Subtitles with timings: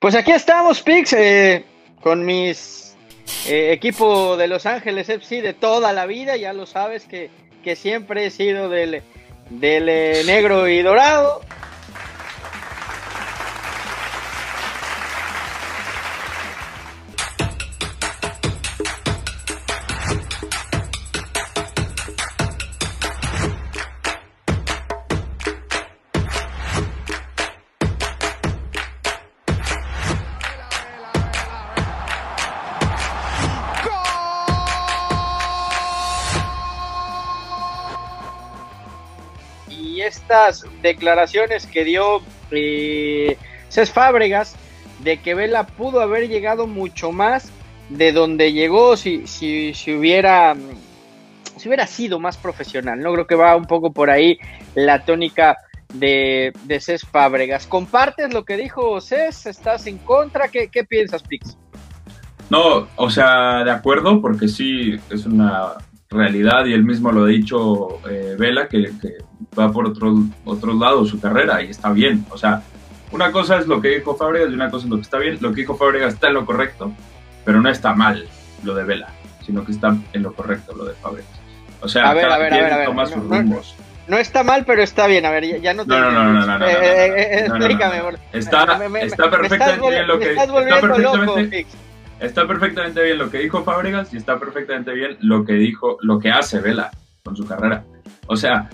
[0.00, 1.64] Pues aquí estamos, Pix, eh,
[2.00, 2.96] con mis
[3.48, 6.36] eh, equipo de Los Ángeles FC de toda la vida.
[6.36, 7.30] Ya lo sabes que,
[7.64, 9.02] que siempre he sido del,
[9.50, 11.40] del eh, negro y dorado.
[40.28, 43.38] Estas declaraciones que dio eh,
[43.70, 44.56] Cés Fábregas
[45.02, 47.50] de que Vela pudo haber llegado mucho más
[47.88, 50.54] de donde llegó si, si, si hubiera
[51.56, 53.00] si hubiera sido más profesional.
[53.00, 54.38] No creo que va un poco por ahí
[54.74, 55.56] la tónica
[55.94, 57.66] de, de Cés Fábregas.
[57.66, 59.46] ¿Compartes lo que dijo Cés?
[59.46, 60.48] ¿Estás en contra?
[60.48, 61.56] ¿Qué, qué piensas, Pix?
[62.50, 65.72] No, o sea, de acuerdo, porque sí es una
[66.18, 69.18] realidad y él mismo lo ha dicho eh, Vela, que, que,
[69.58, 70.14] va por otro,
[70.44, 72.24] otro lado su carrera y está bien.
[72.30, 72.62] O sea,
[73.12, 75.38] una cosa es lo que dijo Fábregas y una cosa es lo que está bien.
[75.40, 76.92] Lo que dijo Fábregas está en lo correcto,
[77.44, 78.26] pero no está mal
[78.62, 79.08] lo de Vela,
[79.44, 81.30] sino que está en lo correcto lo de Fábregas.
[81.80, 82.86] O sea, a ver, a ver, a ver, a ver.
[82.86, 83.74] toma No, sus rumbos.
[84.08, 85.26] No está mal, pero está bien.
[85.26, 87.98] A ver, ya, ya no te No, no, no, no, no, Eh, eh, eh, Explícame,
[88.32, 88.62] Está-
[89.02, 91.36] está me perfectamente bien lo que- estás está volviendo loco.
[92.20, 96.18] Está perfectamente bien lo que dijo Fábregas y está perfectamente bien lo que dijo, lo
[96.18, 96.90] que hace Vela
[97.24, 97.84] con su carrera.
[98.26, 98.68] O sea,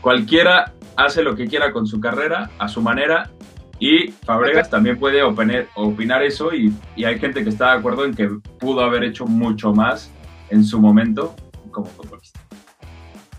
[0.00, 3.30] cualquiera hace lo que quiera con su carrera a su manera
[3.78, 8.04] y Fábregas también puede opinar, opinar eso y, y hay gente que está de acuerdo
[8.04, 10.12] en que pudo haber hecho mucho más
[10.50, 11.34] en su momento
[11.70, 12.40] como futbolista.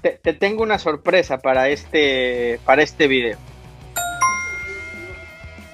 [0.01, 3.37] Te, te tengo una sorpresa para este, para este video.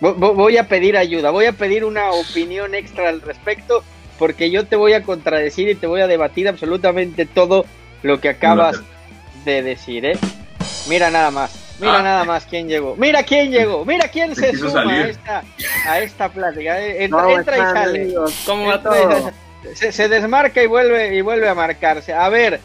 [0.01, 3.83] Vo- vo- Voy a pedir ayuda, voy a pedir una opinión extra al respecto,
[4.19, 7.65] porque yo te voy a contradecir y te voy a debatir absolutamente todo
[8.03, 8.79] lo que acabas
[9.45, 10.17] de decir, ¿eh?
[10.87, 12.03] Mira nada más, mira Ah.
[12.03, 15.43] nada más quién llegó, mira quién llegó, mira quién Se suma a esta,
[15.87, 16.79] a esta plática.
[16.79, 18.01] eh, Entra, ¿Cómo entra y sale.
[18.03, 18.43] amigos?
[18.45, 19.31] ¿Cómo va Entra todo?
[19.73, 22.13] Se, se desmarca y vuelve y vuelve a marcarse.
[22.13, 22.59] A ver,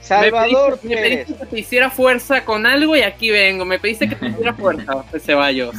[0.00, 3.64] Salvador me pediste, me pediste que te hiciera fuerza con algo y aquí vengo.
[3.64, 5.74] Me pediste que te hiciera fuerza, Ceballos.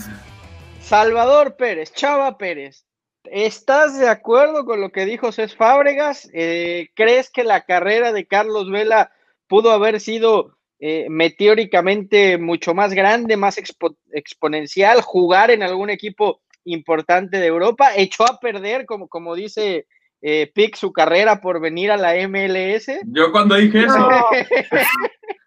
[0.87, 2.85] Salvador Pérez, Chava Pérez,
[3.25, 6.29] ¿estás de acuerdo con lo que dijo Cés Fábregas?
[6.33, 9.11] Eh, ¿Crees que la carrera de Carlos Vela
[9.47, 16.39] pudo haber sido eh, meteóricamente mucho más grande, más expo- exponencial, jugar en algún equipo
[16.63, 17.89] importante de Europa?
[17.93, 19.87] ¿Echó a perder, como, como dice
[20.21, 22.87] eh, Pic, su carrera por venir a la MLS?
[23.07, 24.25] Yo cuando dije eso, No,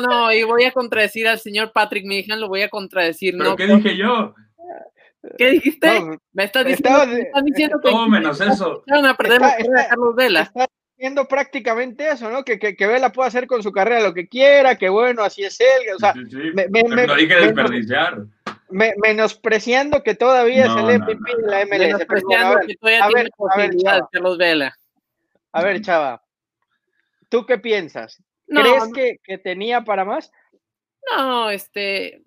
[0.00, 3.34] no, y voy a contradecir al señor Patrick Mijan, lo voy a contradecir.
[3.36, 4.34] ¿pero no, qué dije yo?
[5.38, 6.00] ¿Qué dijiste?
[6.00, 8.82] No, me estás diciendo, estaba me de- estás diciendo que Todo menos eso.
[8.88, 10.40] a perder la Está- de Carlos Vela.
[10.42, 10.66] está
[10.96, 12.44] diciendo prácticamente eso, ¿no?
[12.44, 15.44] Que, que, que Vela puede hacer con su carrera lo que quiera, que bueno, así
[15.44, 18.18] es él, o sea, Sí, sí, me- me- me- no dije me- desperdiciar.
[18.70, 21.68] me- menospreciando que todavía No, es el no, MVP no, de la MLS.
[21.68, 23.30] Pero bueno, Menospreciando a ver, que todavía a tiene ver,
[23.88, 24.02] a ver.
[24.12, 24.76] Carlos Vela.
[25.52, 26.22] a ver, Chava,
[27.28, 28.20] ¿tú qué piensas?
[28.52, 30.30] No, ¿Crees que tenía para más?
[31.10, 32.22] No, este,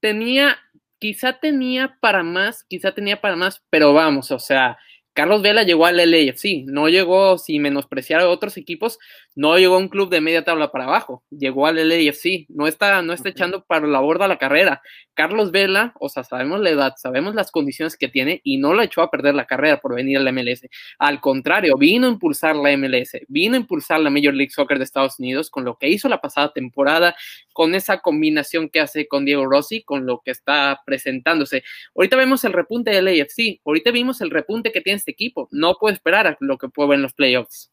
[0.00, 0.56] tenía,
[0.98, 4.78] quizá tenía para más, quizá tenía para más, pero vamos, o sea,
[5.18, 9.00] Carlos Vela llegó al LAFC, no llegó, sin menospreciar a otros equipos,
[9.34, 13.02] no llegó a un club de media tabla para abajo, llegó al LAFC, no está,
[13.02, 14.80] no está echando para la borda la carrera.
[15.14, 18.84] Carlos Vela, o sea, sabemos la edad, sabemos las condiciones que tiene y no la
[18.84, 20.68] echó a perder la carrera por venir a la MLS.
[21.00, 24.84] Al contrario, vino a impulsar la MLS, vino a impulsar la Major League Soccer de
[24.84, 27.16] Estados Unidos con lo que hizo la pasada temporada,
[27.58, 31.64] con esa combinación que hace con Diego Rossi, con lo que está presentándose.
[31.96, 35.48] Ahorita vemos el repunte del AFC, ahorita vimos el repunte que tiene este equipo.
[35.50, 37.72] No puedo esperar a lo que puede ver en los playoffs.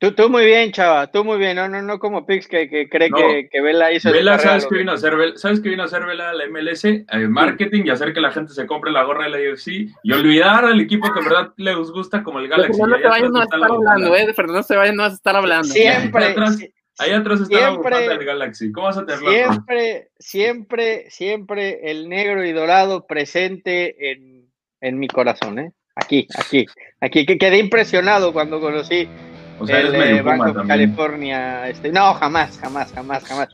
[0.00, 1.54] Tú, tú muy bien, Chava, tú muy bien.
[1.56, 3.16] No, no, no como Pix que, que cree No.
[3.18, 4.10] que, que Vela hizo.
[4.10, 5.14] Vela, ¿sabes qué que- vino a hacer?
[5.16, 5.36] Vela?
[5.36, 6.84] ¿Sabes qué vino a hacer Vela a la MLS?
[6.84, 10.12] Eh, marketing y hacer que la gente se compre la gorra de la UFC y
[10.12, 12.72] olvidar al equipo que en verdad les gusta como el Galaxy.
[12.80, 14.16] Fernando Ceballos no vas a estar la hablando.
[14.16, 14.26] ¿eh?
[14.26, 15.68] De Fernando Ceballos no vas a estar hablando.
[15.68, 16.34] Siempre,
[16.98, 18.72] Ahí atrás- la Siempre- del Galaxy.
[18.72, 24.50] ¿Cómo vas a siempre, siempre, siempre el negro y dorado presente en,
[24.80, 25.72] en mi corazón, ¿eh?
[25.94, 26.64] Aquí, aquí,
[27.00, 29.08] aquí, que quedé impresionado cuando conocí
[29.58, 30.68] O sea, eres el medio Bank Puma of también.
[30.68, 31.68] California.
[31.68, 33.48] Este, no, jamás, jamás, jamás, jamás.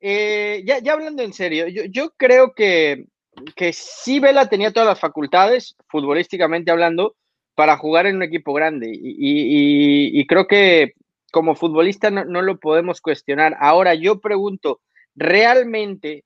[0.00, 3.06] Eh, ya, ya hablando en serio, yo, creo que,
[3.54, 7.16] que sí Vela tenía todas las facultades, futbolísticamente hablando,
[7.54, 8.90] para jugar en un equipo grande.
[8.92, 10.92] Y, creo que
[11.32, 13.56] como futbolista no lo podemos cuestionar.
[13.58, 14.80] Ahora yo pregunto,
[15.14, 16.24] ¿realmente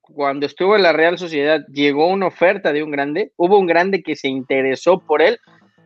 [0.00, 3.32] cuando estuvo en la Real Sociedad llegó una oferta de un grande?
[3.36, 5.38] ¿Hubo un grande que se interesó por él?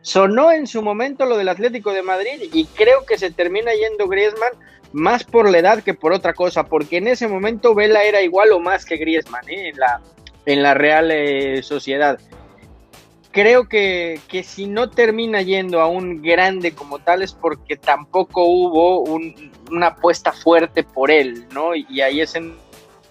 [0.05, 4.07] Sonó en su momento lo del Atlético de Madrid y creo que se termina yendo
[4.07, 4.51] Griezmann
[4.93, 8.51] más por la edad que por otra cosa, porque en ese momento Vela era igual
[8.51, 9.69] o más que Griezmann ¿eh?
[9.69, 10.01] en, la,
[10.45, 12.19] en la Real eh, Sociedad.
[13.31, 18.45] Creo que, que, si no termina yendo a un grande como tal es porque tampoco
[18.45, 21.73] hubo un, una apuesta fuerte por él, ¿no?
[21.73, 22.55] Y, y ahí es en,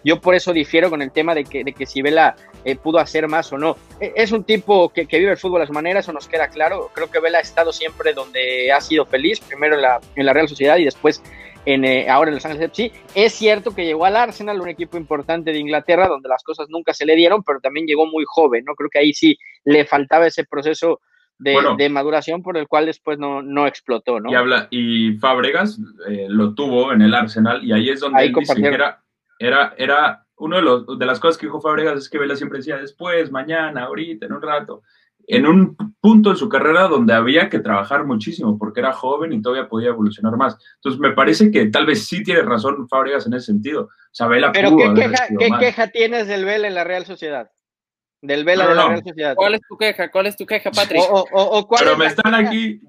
[0.05, 2.99] yo por eso difiero con el tema de que, de que si Vela eh, pudo
[2.99, 3.76] hacer más o no.
[4.00, 6.90] Es un tipo que, que, vive el fútbol a su manera, eso nos queda claro.
[6.94, 10.32] Creo que Vela ha estado siempre donde ha sido feliz, primero en la, en la
[10.32, 11.22] Real Sociedad y después
[11.66, 12.93] en, eh, ahora en Los Ángeles FC.
[13.14, 16.93] Es cierto que llegó al Arsenal, un equipo importante de Inglaterra, donde las cosas nunca
[16.93, 18.75] se le dieron, pero también llegó muy joven, ¿no?
[18.75, 21.00] Creo que ahí sí le faltaba ese proceso
[21.38, 24.31] de, bueno, de maduración por el cual después no, no explotó, ¿no?
[24.31, 25.78] Y, habla, y Fábregas
[26.08, 29.02] eh, lo tuvo en el Arsenal y ahí es donde ahí él dice que era,
[29.38, 32.58] era, era uno de, los, de las cosas que dijo Fábregas es que Vela siempre
[32.58, 34.82] decía después, mañana, ahorita, en un rato.
[35.26, 39.40] En un punto en su carrera donde había que trabajar muchísimo porque era joven y
[39.40, 40.58] todavía podía evolucionar más.
[40.75, 43.84] Entonces, me parece que tal vez sí tiene razón Fábregas en ese sentido.
[43.84, 47.06] O sea, Vela Pero pudo ¿qué, queja, ¿qué queja, tienes del Vela en la Real
[47.06, 47.50] Sociedad?
[48.20, 48.88] Del Vela No, de la no.
[48.90, 49.34] Real Sociedad.
[49.34, 50.10] ¿Cuál es tu queja?
[50.10, 51.00] ¿Cuál es tu queja, Patrick?
[51.08, 52.80] O, o- o- cuál Pero es me están queja- aquí.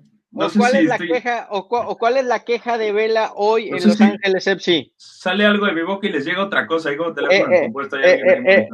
[0.44, 1.68] No sé cuál si es la estoy- queja o,
[1.98, 4.92] cuál es la queja de Vela hoy No en Los si- Ángeles FC?
[4.98, 6.90] sale algo de mi boca y les llega otra cosa.
[6.90, 8.68] Ahí como teléfono Eh, eh, compuesto, eh, eh, eh.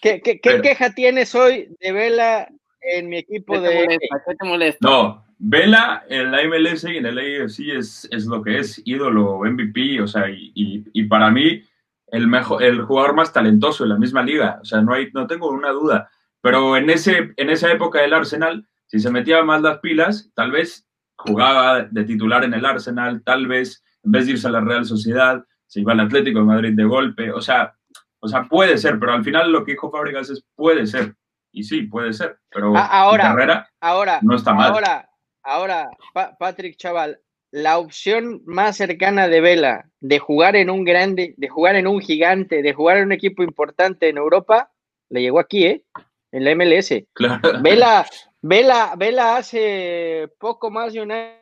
[0.00, 2.48] ¿Qué, qué- qué Pero- queja tienes hoy de Vela
[2.80, 4.22] en mi equipo ¿Qué te de molesta?
[4.26, 4.88] ¿Qué te molesta?
[4.88, 9.40] No, Vela en la MLS y en el AFC es, es lo que es ídolo
[9.44, 11.62] MVP, o sea, y, y- y para mí
[12.08, 15.26] el, mejor, el jugador más talentoso de la misma liga, o sea, no, hay, no
[15.26, 16.10] tengo una duda.
[16.42, 20.50] Pero en, ese, en esa época del Arsenal, si se metía más las pilas, tal
[20.50, 20.86] vez
[21.16, 24.84] jugaba de titular en el Arsenal, tal vez en vez de irse a la Real
[24.84, 27.74] Sociedad, se iba al Atlético de Madrid de golpe, o sea,
[28.20, 31.14] o sea, puede ser, pero al final lo que dijo Fábregas es puede ser,
[31.52, 33.22] y sí, puede ser, pero Ah, ahora.
[33.24, 34.72] carrera Ahora, no está mal.
[34.72, 35.08] ahora,
[35.42, 37.18] ahora, Pa- Patrick Chaval,
[37.50, 42.00] la opción más cercana de Vela de jugar en un grande, de jugar en un
[42.00, 44.70] gigante, de jugar en un equipo importante en Europa,
[45.08, 45.84] le llegó aquí, ¿eh?
[46.32, 47.06] En la MLS.
[47.14, 47.40] Claro.
[47.62, 48.06] Vela,
[48.42, 51.36] Vela, Vela hace poco más de un año.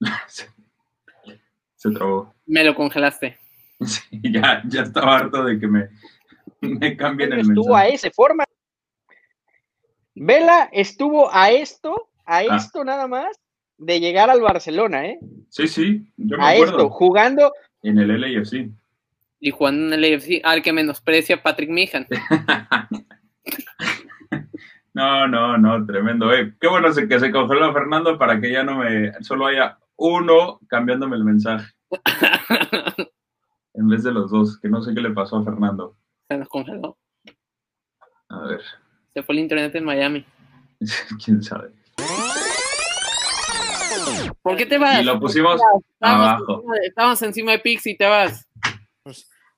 [0.28, 0.48] se,
[1.76, 2.34] se trabó.
[2.46, 3.38] Me lo congelaste.
[3.84, 5.90] Sí, ya, ya estaba harto de que me,
[6.62, 7.94] me cambien el estuvo a mensaje.
[8.06, 8.44] esa forma.
[10.14, 12.56] Vela estuvo a esto, a Ah.
[12.56, 13.36] esto nada más,
[13.76, 15.18] de llegar al Barcelona, ¿eh?
[15.50, 16.72] Sí, sí, yo me A acuerdo.
[16.72, 17.52] esto, jugando,
[17.82, 18.70] En el LAFC.
[19.40, 22.06] Y jugando en el AFC, al que menosprecia Patrick Mijan.
[24.96, 26.32] No, no, no, tremendo.
[26.32, 29.12] Eh, qué bueno que se congeló Fernando para que ya no me.
[29.22, 31.70] Solo haya uno cambiándome el mensaje
[33.74, 35.98] en vez de los dos, que no sé qué le pasó a Fernando.
[36.30, 36.96] Se nos congeló.
[38.30, 38.62] A ver,
[39.12, 40.24] Se fue el internet en Miami.
[41.22, 41.72] quién sabe.
[44.40, 45.02] ¿Por qué te vas?
[45.02, 45.60] Y lo pusimos
[45.92, 46.54] Estábamos abajo.
[46.54, 48.48] encima de- Estábamos encima de Pix y te vas.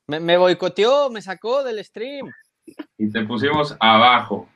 [0.09, 2.28] me, me boicoteó, me sacó del stream.
[2.99, 4.49] Y te pusimos abajo.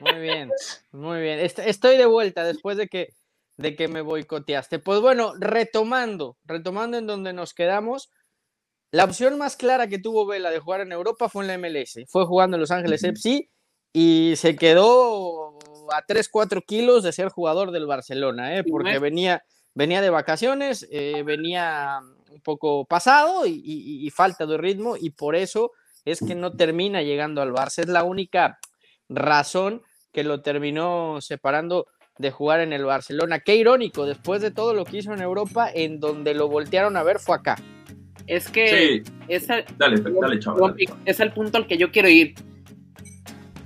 [0.00, 0.50] Muy bien,
[0.92, 1.38] muy bien.
[1.40, 3.14] Est- Estoy de vuelta después de que,
[3.56, 4.78] de que me boicoteaste.
[4.78, 8.10] Pues bueno, retomando, retomando en donde nos quedamos,
[8.92, 12.04] la opción más clara que tuvo Vela de jugar en Europa fue en la MLS.
[12.08, 13.02] Fue jugando en Los Ángeles.
[13.04, 13.48] FC
[13.92, 15.58] y se quedó
[15.92, 18.64] a 3, 4 kilos de ser jugador del Barcelona, ¿eh?
[18.64, 19.44] Porque venía,
[19.74, 25.10] venía de vacaciones, eh, venía un poco pasado y, y- y falta de ritmo y
[25.10, 25.72] por eso
[26.06, 27.80] es que no termina llegando al Barça.
[27.80, 28.58] Es la única
[29.10, 29.82] razón
[30.12, 31.86] que lo terminó separando
[32.18, 33.40] de jugar en el Barcelona.
[33.40, 37.02] Qué irónico, después de todo lo que hizo en Europa, en donde lo voltearon a
[37.02, 37.56] ver fue acá.
[38.26, 40.40] Es que Sí, es, al, dale, dale,
[41.04, 42.34] es al punto al que yo quiero ir.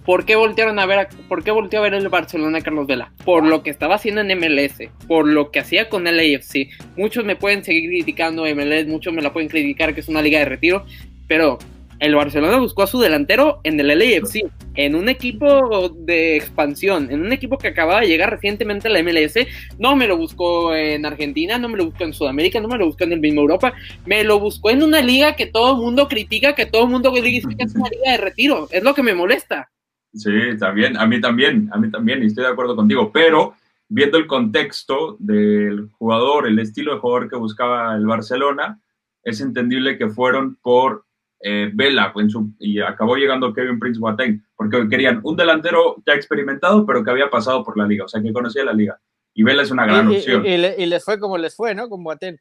[0.04, 2.86] ¿Por qué voltearon a ver a- por qué volteó a ver el Barcelona a Carlos
[2.86, 3.12] Vela?
[3.24, 6.70] Por lo que estaba haciendo en MLS, por lo que hacía con el AFC.
[6.96, 10.38] Muchos me pueden seguir criticando MLS, muchos me la pueden criticar que es una liga
[10.40, 10.84] de retiro,
[11.28, 11.58] pero
[12.00, 17.20] el Barcelona buscó a su delantero en el LAFC, en un equipo de expansión, en
[17.20, 19.46] un equipo que acababa de llegar recientemente a la MLS.
[19.78, 22.86] No me lo buscó en Argentina, no me lo buscó en Sudamérica, no me lo
[22.86, 23.74] buscó en el mismo Europa,
[24.06, 27.12] me lo buscó en una liga que todo el mundo critica, que todo el mundo
[27.12, 28.66] dice que es una liga de retiro.
[28.70, 29.70] Es lo que me molesta.
[30.14, 33.54] Sí, también, a mí también, a mí también, y estoy de acuerdo contigo, pero
[33.88, 38.80] viendo el contexto del jugador, el estilo de jugador que buscaba el Barcelona,
[39.22, 41.04] es entendible que fueron por
[41.42, 42.12] eh, Vela
[42.58, 47.30] y acabó llegando Kevin Prince Boateng, porque querían un delantero ya experimentado, pero que había
[47.30, 49.00] pasado por la liga, o sea, que conocía la liga.
[49.32, 50.44] Y Vela es una gran opción.
[50.44, 51.88] Y, les fue como les fue, ¿no?
[51.88, 52.38] Con Boateng.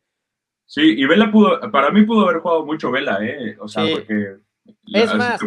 [0.65, 3.57] Sí, y Vela pudo, para mí pudo haber jugado mucho Vela, ¿eh?
[3.59, 4.37] O sea, porque...
[4.93, 5.39] Es más,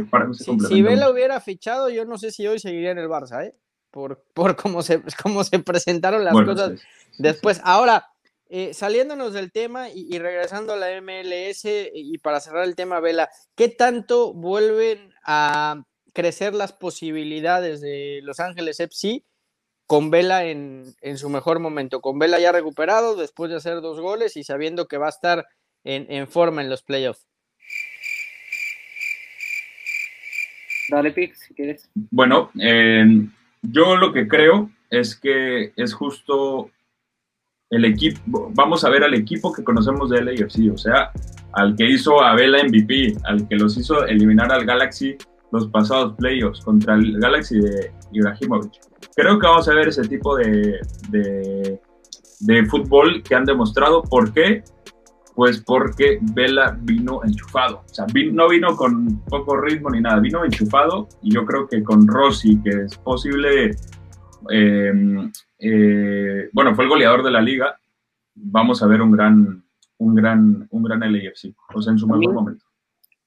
[0.69, 3.55] si, Vela hubiera fichado, yo no sé si hoy seguiría en el Barça, ¿eh?
[3.91, 6.83] Por, por cómo, se, cómo se presentaron las cosas
[7.19, 7.61] después.
[7.63, 8.12] Ahora,
[8.55, 13.31] eh, saliéndonos del tema y, regresando a la MLS y para cerrar el tema, Vela,
[13.55, 19.25] ¿qué tanto vuelven a crecer las posibilidades de Los Ángeles FC
[19.87, 22.03] con Vela en, su mejor momento?
[22.03, 25.47] Con Vela ya recuperado después de hacer dos goles y sabiendo que va a estar
[25.83, 27.27] en, forma en los playoffs.
[30.91, 31.89] Dale, Pix, si quieres.
[31.95, 33.07] Bueno, eh,
[33.63, 36.71] yo lo que creo es que es justo
[37.73, 41.11] el equipo, vamos a ver al equipo que conocemos de LAFC, o sea,
[41.55, 45.17] al que hizo a Vela MVP, al que los hizo eliminar al Galaxy
[45.53, 48.73] los pasados playoffs contra el Galaxy de Ibrahimovic.
[49.17, 50.81] Creo que vamos a ver ese tipo de,
[52.41, 54.03] de, fútbol que han demostrado.
[54.03, 54.63] ¿Por qué?
[55.35, 57.85] Pues porque Vela vino enchufado.
[57.91, 61.83] O sea, no vino con poco ritmo ni nada, vino enchufado y yo creo que
[61.83, 63.77] con Rossi, que es posible
[64.51, 64.93] eh,
[65.63, 67.79] eh, bueno, fue el goleador de la liga.
[68.35, 69.63] Vamos a ver un gran,
[69.99, 72.65] un gran, un gran LAFC, o sea, en su mejor momento.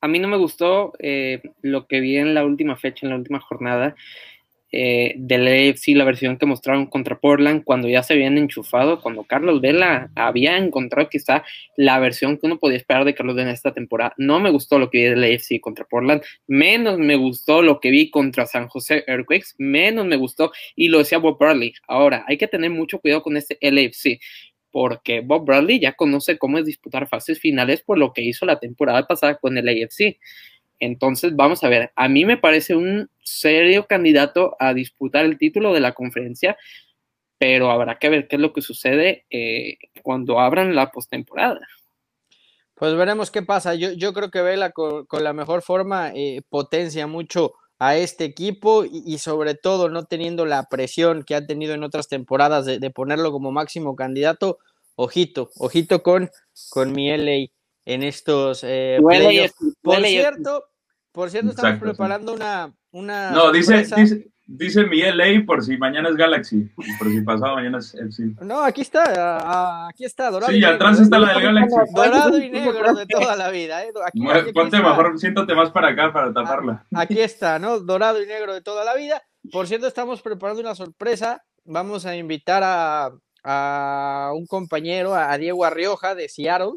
[0.01, 3.17] A mí no me gustó eh, lo que vi en la última fecha, en la
[3.17, 3.95] última jornada
[4.77, 9.24] eh, del AFC, la versión que mostraron contra Portland, cuando ya se habían enchufado, cuando
[9.24, 11.46] Carlos Vela había encontrado quizá
[11.77, 14.13] la versión que uno podía esperar de Carlos Vela esta temporada.
[14.17, 17.89] No me gustó lo que vi del AFC contra Portland, menos me gustó lo que
[17.89, 21.74] vi contra San José Earthquakes, menos me gustó, y lo decía Bob Bradley.
[21.88, 24.20] Ahora, hay que tener mucho cuidado con este LAFC
[24.72, 28.60] porque Bob Bradley ya conoce cómo es disputar fases finales por lo que hizo la
[28.60, 30.20] temporada pasada con el AFC.
[30.79, 35.74] Entonces, vamos a ver, a mí me parece un serio candidato a disputar el título
[35.74, 36.58] de la conferencia,
[37.38, 41.60] pero habrá que ver qué es lo que sucede eh, cuando abran la postemporada.
[42.75, 43.74] Pues veremos qué pasa.
[43.75, 48.86] Yo, yo creo que Vela con, la mejor forma eh, potencia mucho a este equipo
[48.86, 53.32] y, sobre todo no teniendo la presión que ha tenido en otras temporadas de, ponerlo
[53.32, 54.60] como máximo candidato.
[54.96, 56.29] Ojito, ojito con,
[56.70, 57.51] con mi LA
[57.86, 58.98] en estos eh,
[59.85, 60.63] Por cierto,
[61.11, 63.31] por cierto, estamos preparando una, una.
[63.31, 67.77] No, dice, dice, dice, mi LA por si mañana es Galaxy, por si pasado mañana
[67.77, 68.35] es FC.
[68.41, 70.51] No, aquí está, aquí está, dorado.
[70.51, 71.75] Sí, atrás está la del Galaxy.
[71.95, 73.83] Dorado y negro de toda la vida.
[73.83, 73.93] ¿eh?
[74.53, 76.85] Ponte mejor, siéntate más para acá para taparla.
[76.93, 77.79] Aquí está, ¿no?
[77.79, 79.21] Dorado y negro de toda la vida.
[79.51, 81.45] Por cierto, estamos preparando una sorpresa.
[81.63, 83.11] Vamos a invitar a,
[83.43, 86.73] a un compañero, a Diego Arrioja de Seattle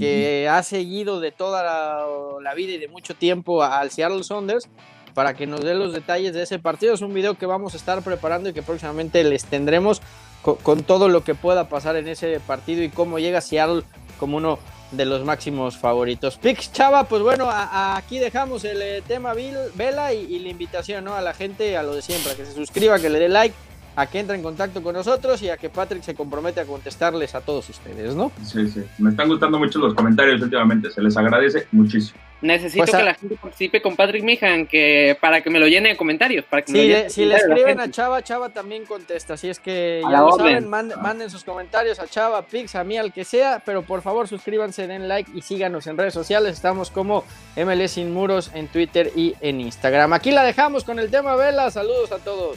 [0.00, 4.68] que ha seguido de toda la, vida y de mucho tiempo al Seattle Saunders
[5.14, 6.94] para que nos dé los detalles de ese partido.
[6.94, 10.00] Es un video que vamos a estar preparando y que próximamente les tendremos
[10.42, 13.82] con, todo lo que pueda pasar en ese partido y cómo llega Seattle
[14.18, 14.58] como uno
[14.90, 16.38] de los máximos favoritos.
[16.38, 21.14] Pix Chava, pues bueno, aquí dejamos el eh, tema Vela y, y, la invitación ¿no?
[21.14, 23.54] a la gente a lo de siempre, que se suscriba, que le dé like
[23.96, 27.34] a que entre en contacto con nosotros y a que Patrick se compromete a contestarles
[27.34, 28.32] a todos ustedes, ¿no?
[28.44, 28.82] Sí, sí.
[28.98, 32.18] Me están gustando mucho los comentarios últimamente, se les agradece muchísimo.
[32.42, 35.90] Necesito pues que la gente participe con Patrick Mijan que, para que me lo llene
[35.90, 36.44] de comentarios.
[36.46, 39.34] Para que si le escriben a Chava, Chava también contesta.
[39.34, 43.12] Así es que ya lo saben, manden, sus comentarios a Chava, Pix, a mí, al
[43.12, 43.62] que sea.
[43.64, 46.54] Pero por favor, suscríbanse, den like y síganos en redes sociales.
[46.54, 47.24] Estamos como
[47.56, 50.14] MLS Sin Muros en Twitter y en Instagram.
[50.14, 51.70] Aquí la dejamos con el tema Vela.
[51.70, 52.56] Saludos a todos.